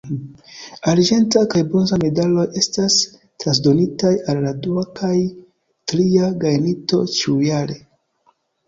Arĝenta 0.91 1.43
kaj 1.51 1.61
bronza 1.73 1.99
medaloj 2.05 2.47
estas 2.63 2.97
transdonitaj 3.45 4.15
al 4.35 4.43
la 4.49 4.57
dua 4.67 4.89
kaj 5.03 5.15
tria 5.93 6.35
gajninto 6.47 7.05
ĉiujare. 7.21 7.81